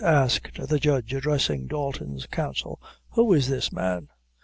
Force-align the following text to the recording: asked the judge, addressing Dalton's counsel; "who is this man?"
asked 0.03 0.59
the 0.67 0.79
judge, 0.79 1.13
addressing 1.13 1.67
Dalton's 1.67 2.25
counsel; 2.25 2.81
"who 3.11 3.33
is 3.35 3.49
this 3.49 3.71
man?" 3.71 4.09